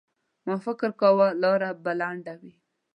ما 0.45 0.55
فکر 0.65 0.89
کاوه 0.99 1.27
لاره 1.41 1.69
به 1.83 1.91
لنډه 2.01 2.33
وي. 2.41 2.53